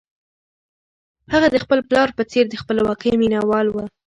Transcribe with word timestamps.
هغه 1.33 1.47
د 1.51 1.57
خپل 1.63 1.79
پلار 1.89 2.09
په 2.17 2.23
څېر 2.31 2.45
د 2.49 2.55
خپلواکۍ 2.61 3.13
مینه 3.21 3.39
وال 3.49 3.67
و. 3.71 3.75